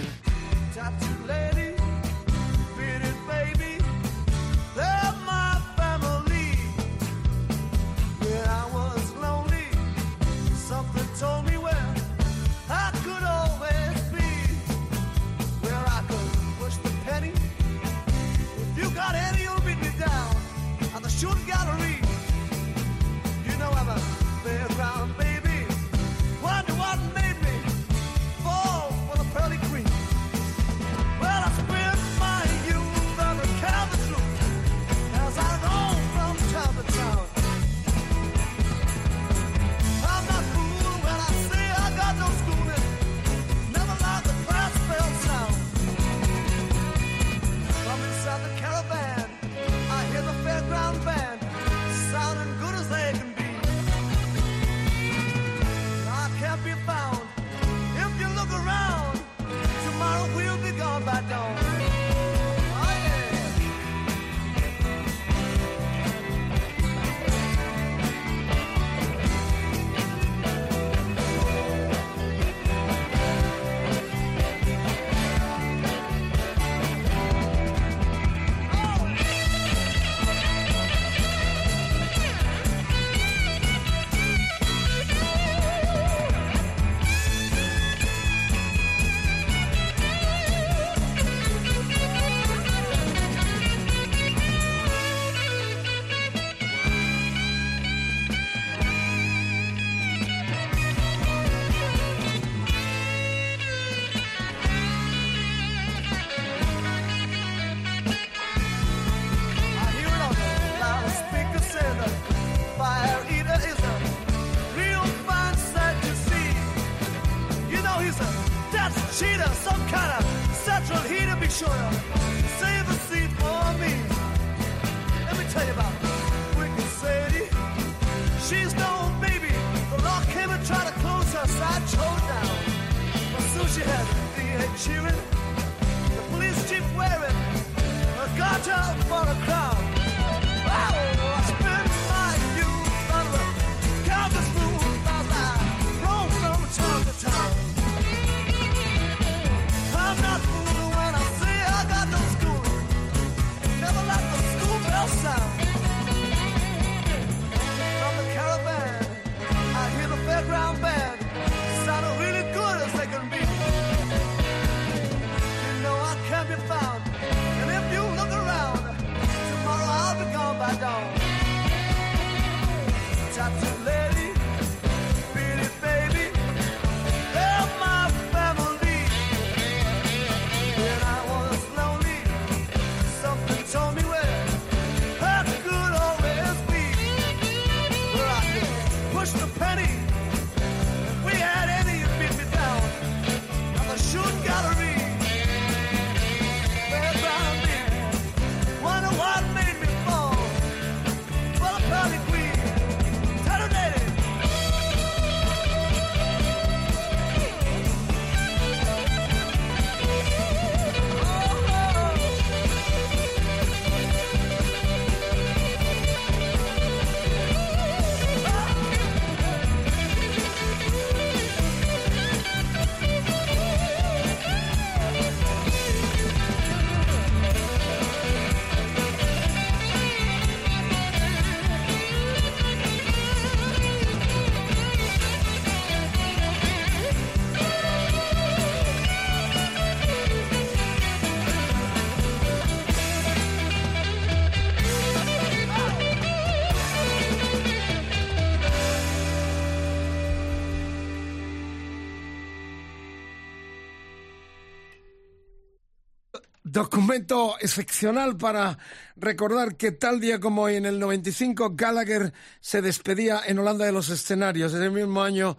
[257.08, 258.76] Documento excepcional para
[259.16, 263.92] recordar que tal día como hoy en el 95 Gallagher se despedía en Holanda de
[263.92, 264.74] los escenarios.
[264.74, 265.56] En el mismo año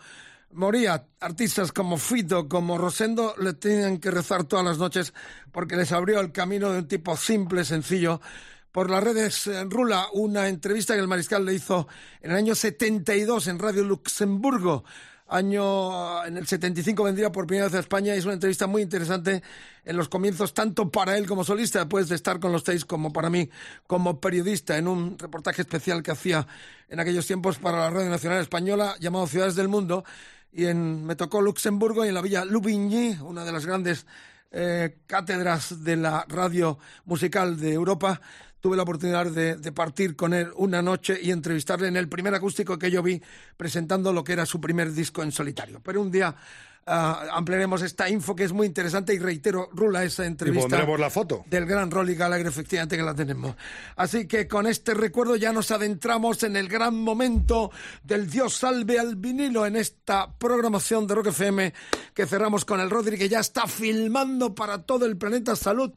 [0.52, 1.08] moría.
[1.20, 5.12] Artistas como Fito, como Rosendo le tenían que rezar todas las noches
[5.52, 8.22] porque les abrió el camino de un tipo simple, sencillo.
[8.72, 11.88] Por las redes eh, rula una entrevista que el mariscal le hizo
[12.22, 14.84] en el año 72 en Radio Luxemburgo
[15.30, 18.16] año en el 75 vendría por primera vez a España.
[18.16, 19.42] Y es una entrevista muy interesante
[19.86, 23.14] en los comienzos tanto para él como solista después de estar con los seis como
[23.14, 23.50] para mí
[23.88, 26.48] como periodista en un reportaje especial que hacía
[26.90, 30.04] en aquellos tiempos para la Radio Nacional Española llamado Ciudades del Mundo.
[30.52, 34.06] Y en, me tocó Luxemburgo y en la villa Lubigny, una de las grandes
[34.52, 38.20] eh, cátedras de la radio musical de Europa
[38.62, 42.78] tuve la oportunidad de, partir con él una noche y entrevistarle en el primer acústico
[42.78, 43.22] que yo vi
[43.56, 45.80] presentando lo que era su primer disco en solitario.
[45.84, 46.36] Pero un día
[46.86, 50.68] ah, ampliaremos esta info que es muy interesante y reitero, Rula, esa entrevista.
[50.68, 51.46] Y pondremos la foto.
[51.48, 53.56] Del gran Rolly Gallagher, efectivamente que la tenemos.
[53.96, 57.72] Así que con este recuerdo ya nos adentramos en el gran momento
[58.04, 61.74] del Dios salve al vinilo en esta programación de Rock FM
[62.14, 65.94] que cerramos con el Rodri que ya está filmando para todo el planeta salud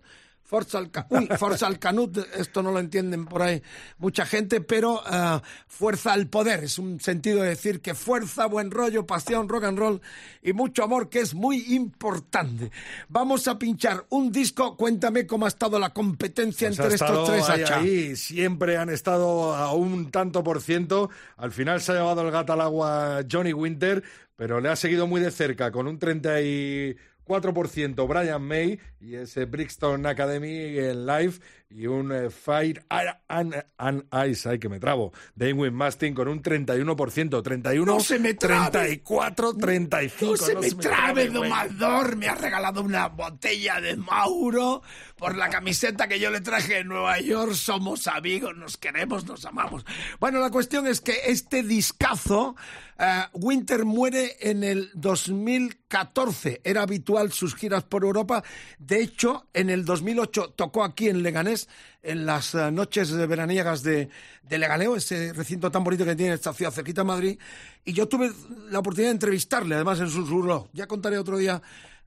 [0.53, 3.63] Forza al, Uy, Forza al Canut, esto no lo entienden por ahí
[3.97, 8.71] mucha gente, pero uh, fuerza al poder, es un sentido de decir que fuerza, buen
[8.71, 10.03] rollo, pasión, rock and roll
[10.43, 12.71] y mucho amor, que es muy importante.
[13.09, 17.49] Vamos a pinchar un disco, cuéntame cómo ha estado la competencia pues entre estos tres
[17.49, 22.21] ahí, ahí, siempre han estado a un tanto por ciento, al final se ha llevado
[22.21, 24.03] el gato al agua Johnny Winter,
[24.37, 26.97] pero le ha seguido muy de cerca con un 30 y
[27.33, 31.35] 4% Brian May y ese Brixton Academy en live
[31.75, 32.85] y un eh, Fire
[33.29, 38.35] and, Ice, ay que me trabo, Dane Mastin con un 31%, 31, no se me
[38.35, 40.31] 34, 35.
[40.31, 44.83] No se me, trabe, domador, me ha regalado una botella de Mauro
[45.17, 49.45] por la camiseta que yo le traje en Nueva York, somos amigos, nos queremos, nos
[49.45, 49.85] amamos.
[50.21, 52.57] Bueno, la cuestión es que este discazo
[52.99, 56.61] eh, Winter muere en el 2014.
[56.63, 58.45] Era habitual sus giras por Europa.
[58.79, 61.62] De hecho, en el 2008 tocó aquí en Leganés,
[62.03, 64.09] en las eh, noches veraniegas de,
[64.43, 64.59] de
[64.97, 67.39] ese recinto tan bonito que tiene esta ciudad cerquita de Madrid.
[67.85, 68.33] Y yo tuve
[68.71, 70.69] la oportunidad de entrevistarle, además en su.
[70.73, 71.63] Ya contaré otro día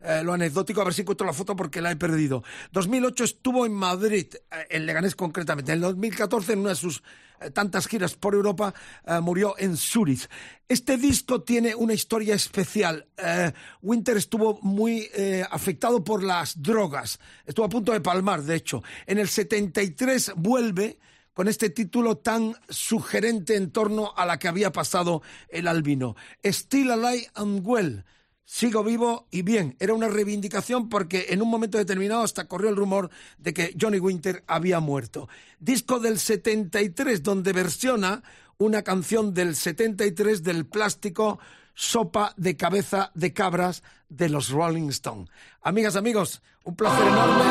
[0.05, 2.43] eh, lo anecdótico, a ver si encuentro la foto porque la he perdido.
[2.71, 4.27] 2008 estuvo en Madrid,
[4.69, 5.71] en Leganés concretamente.
[5.71, 7.01] En el 2014, en una de sus
[7.41, 8.73] eh, tantas giras por Europa,
[9.05, 10.29] eh, murió en Zurich.
[10.67, 13.07] Este disco tiene una historia especial.
[13.17, 13.51] Eh,
[13.81, 15.09] Winter estuvo muy
[15.49, 17.19] afectado por las drogas.
[17.45, 18.83] Estuvo a punto de palmar, de hecho.
[19.05, 20.99] En el 73 vuelve
[21.33, 26.15] con este título tan sugerente en torno a la que había pasado el albino.
[26.43, 28.05] Still Alive and Well
[28.45, 29.75] sigo vivo y bien.
[29.79, 33.99] Era una reivindicación porque en un momento determinado hasta corrió el rumor de que Johnny
[33.99, 35.27] Winter había muerto.
[35.59, 38.23] Disco del 73 donde versiona
[38.57, 41.39] una canción del 73 del plástico
[41.73, 45.29] Sopa de cabeza de cabras de los Rolling Stones.
[45.61, 47.43] Amigas, amigos, un placer enorme.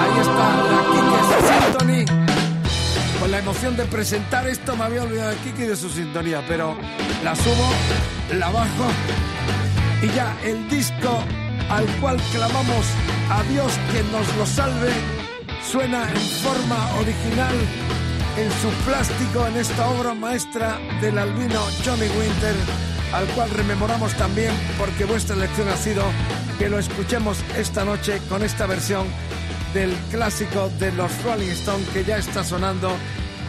[0.00, 1.97] Ahí está la Kike
[3.58, 6.78] de presentar esto me había olvidado de Kiki y de su sintonía, pero
[7.24, 7.68] la subo,
[8.38, 8.86] la bajo
[10.00, 11.24] y ya el disco
[11.68, 12.86] al cual clamamos
[13.28, 14.92] a Dios que nos lo salve
[15.68, 17.54] suena en forma original
[18.36, 22.54] en su plástico en esta obra maestra del albino Johnny Winter,
[23.12, 26.04] al cual rememoramos también porque vuestra elección ha sido
[26.60, 29.08] que lo escuchemos esta noche con esta versión
[29.74, 32.96] del clásico de los Rolling Stones que ya está sonando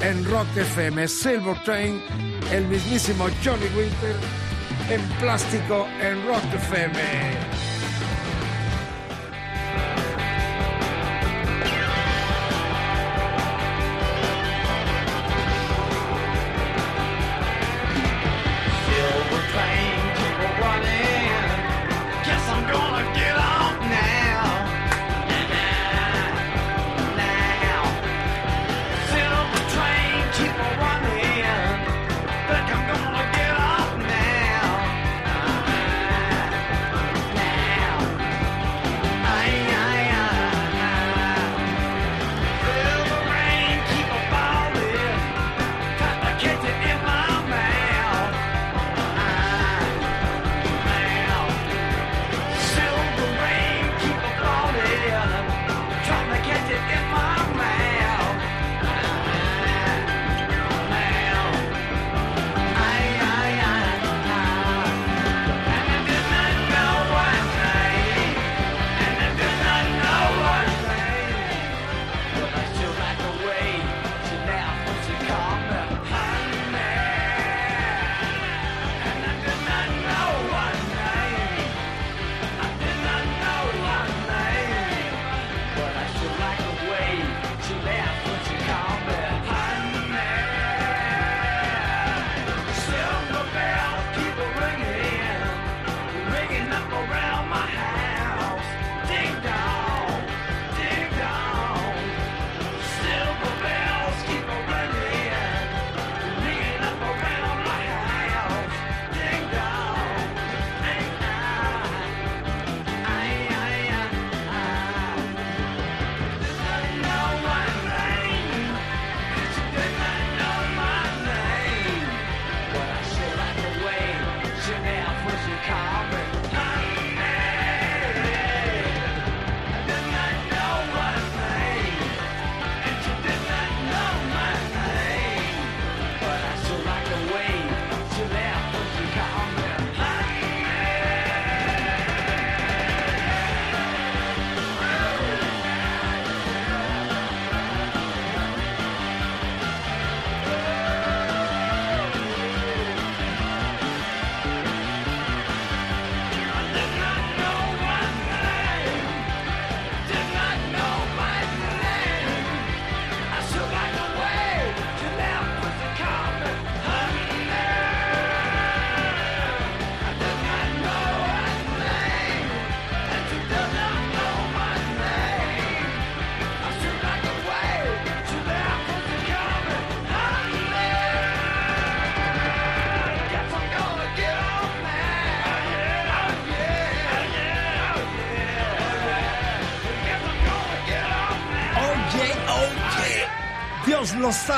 [0.01, 1.07] en Rock FM.
[1.07, 2.01] Silver Train,
[2.51, 4.15] el mismísimo Johnny Winter
[4.89, 7.48] en plástico en Rock FM.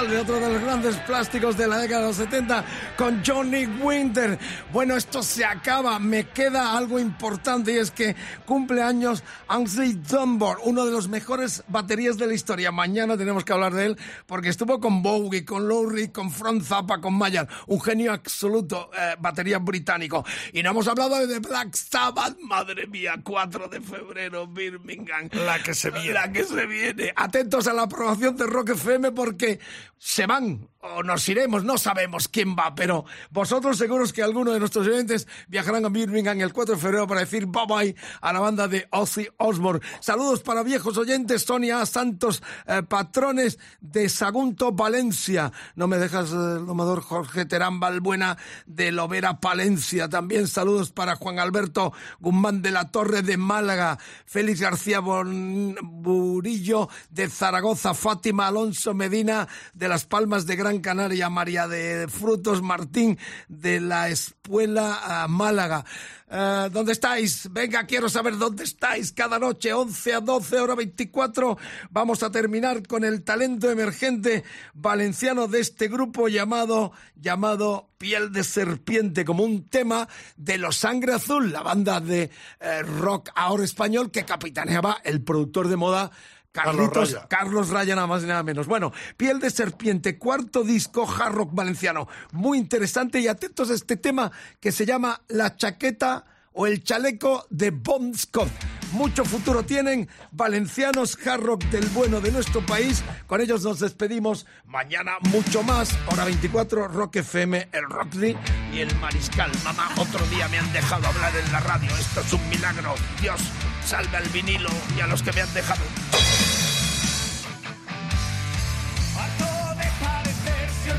[0.02, 2.66] Salve, otro de los grandes plásticos de la década de los 70
[3.02, 4.38] con Johnny Winter.
[4.72, 10.58] Bueno, esto se acaba, me queda algo importante y es que cumple años Ainsley Dunbar,
[10.66, 12.72] uno de los mejores baterías de la historia.
[12.72, 13.98] Mañana tenemos que hablar de él
[14.28, 19.16] porque estuvo con Bowie, con Lowry, con Frank Zappa, con Mayer, un genio absoluto, eh,
[19.18, 20.24] batería británico.
[20.54, 25.28] Y no hemos hablado de Black Sabbath, madre mía, 4 de febrero, Birmingham.
[25.34, 26.14] La que se viene.
[26.14, 27.14] La que se viene.
[27.16, 29.60] Atentos a la aprobación de Rock FM porque
[29.98, 34.60] se van o nos iremos, no sabemos quién va, pero vosotros seguros que alguno de
[34.60, 38.40] nuestros oyentes viajarán a Birmingham el 4 de febrero para decir bye bye a la
[38.40, 39.82] banda de Ozzy Osbourne.
[40.00, 45.52] Saludos para viejos oyentes, Sonia Santos, eh, patrones de Sagunto, Valencia.
[45.76, 50.10] No me dejas, eh, el domador Jorge Terán Balbuena de Lovera, Palencia.
[50.10, 57.30] También saludos para Juan Alberto Guzmán de la Torre de Málaga, Félix García Burillo de
[57.30, 63.18] Zaragoza, Fátima Alonso Medina de Las Palmas de Gran Canaria, María de Frutos Martín
[63.50, 65.86] de la Espuela Málaga.
[66.32, 67.50] Uh, ¿Dónde estáis?
[67.52, 69.12] Venga, quiero saber dónde estáis.
[69.12, 71.58] Cada noche, 11 a 12, hora 24,
[71.90, 78.46] vamos a terminar con el talento emergente valenciano de este grupo llamado, llamado Piel de
[78.46, 80.08] Serpiente, como un tema
[80.38, 82.30] de Los Sangre Azul, la banda de
[82.62, 86.12] eh, rock ahora español que capitaneaba el productor de moda
[86.52, 87.96] Carlitos, Carlos Raya.
[87.96, 88.68] nada más y nada menos.
[88.68, 92.08] Bueno, Piel de Serpiente, cuarto disco hard rock valenciano.
[92.32, 97.46] Muy interesante y atentos a este tema que se llama La chaqueta o el chaleco
[97.50, 98.50] de Bon Scott.
[98.92, 103.04] Mucho futuro tienen valencianos hard rock del bueno de nuestro país.
[103.26, 104.46] Con ellos nos despedimos.
[104.66, 105.98] Mañana mucho más.
[106.12, 108.36] Hora 24, Rock FM, el Rockly
[108.74, 109.50] y el Mariscal.
[109.64, 111.90] Mamá, otro día me han dejado hablar en la radio.
[111.98, 112.96] Esto es un milagro.
[113.22, 113.40] Dios,
[113.86, 115.84] salve al vinilo y a los que me han dejado.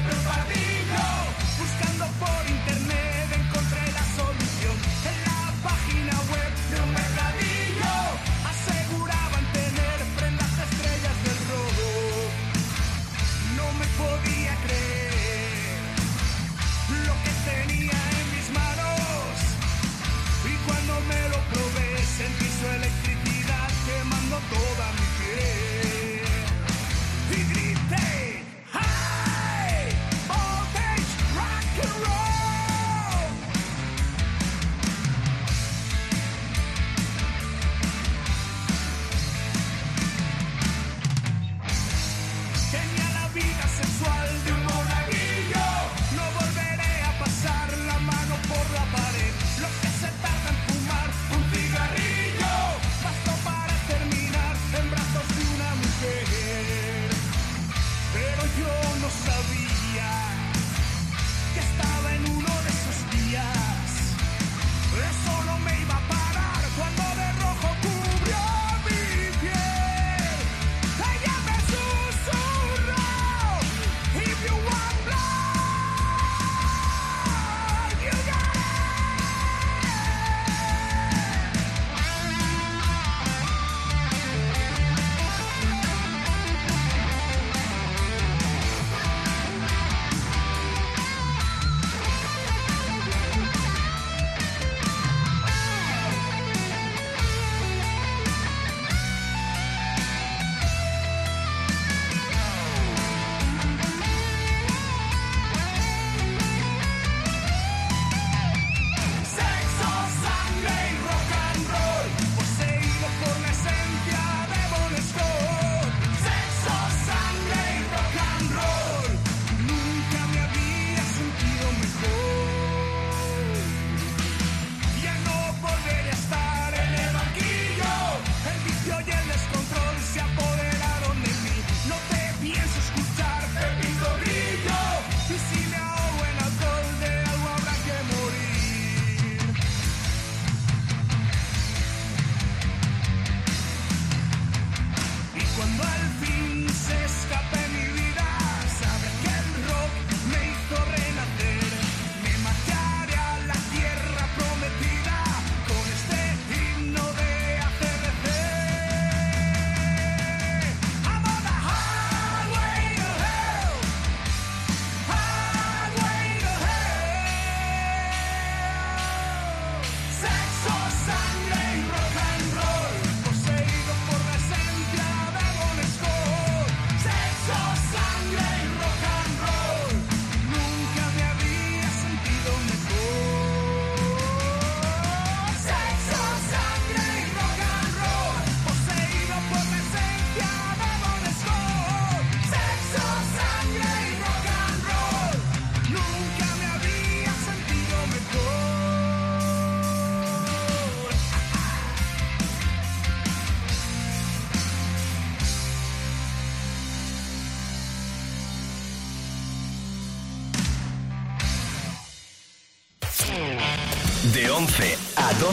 [0.04, 0.61] Everybody.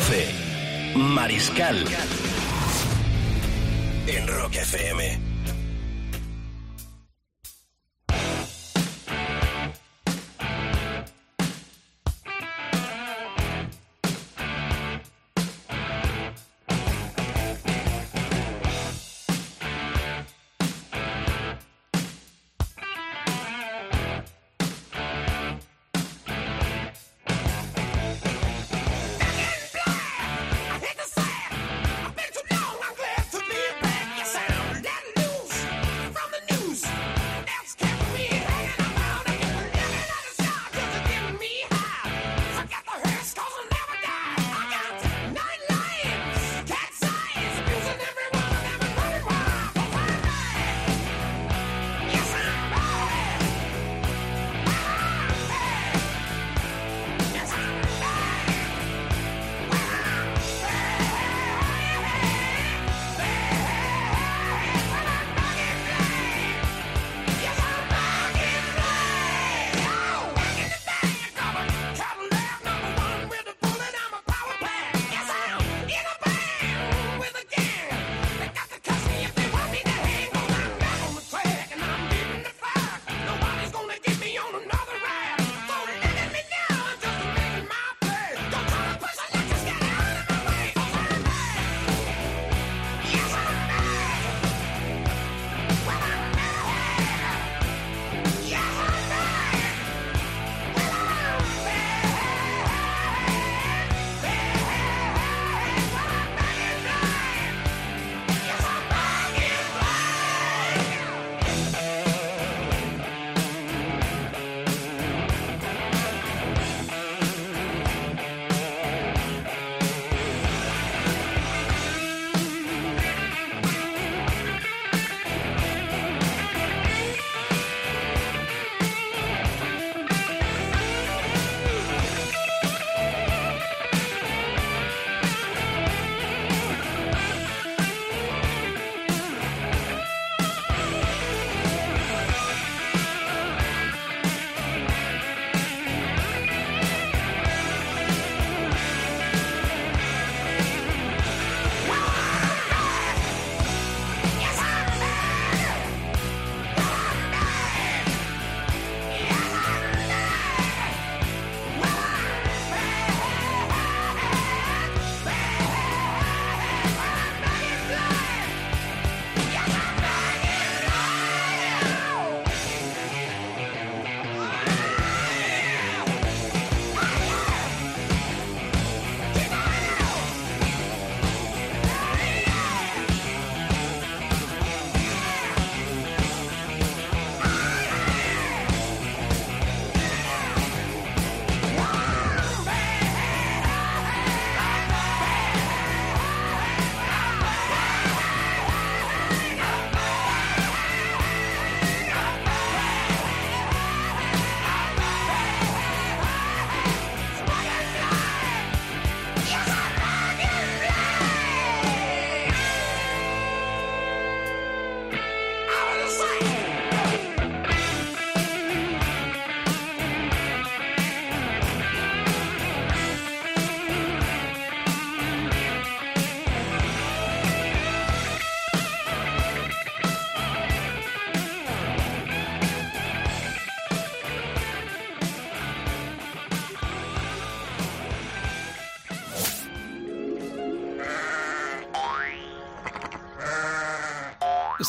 [0.10, 1.86] 12, Mariscal.
[4.08, 5.29] En Rock FM.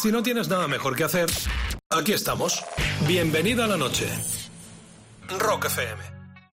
[0.01, 1.28] Si no tienes nada mejor que hacer,
[1.90, 2.64] aquí estamos.
[3.06, 4.09] Bienvenida a la noche.
[5.39, 6.10] Rock FM.